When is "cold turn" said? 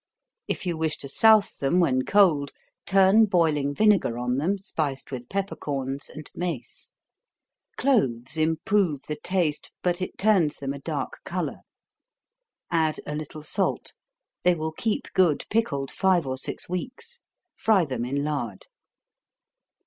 2.05-3.25